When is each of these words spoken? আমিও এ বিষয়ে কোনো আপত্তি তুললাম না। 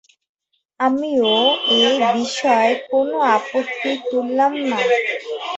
আমিও 0.79 1.33
এ 1.79 1.83
বিষয়ে 2.13 2.71
কোনো 2.89 3.15
আপত্তি 3.35 3.91
তুললাম 4.09 4.53
না। 4.69 4.77